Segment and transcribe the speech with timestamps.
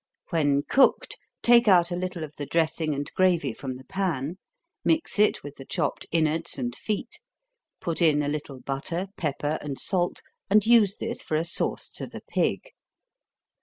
[0.31, 4.39] When cooked, take out a little of the dressing and gravy from the pan,
[4.83, 7.19] mix it with the chopped inwards and feet,
[7.79, 12.07] put in a little butter, pepper, and salt, and use this for a sauce to
[12.07, 12.69] the pig.